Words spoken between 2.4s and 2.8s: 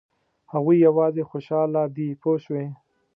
شوې!.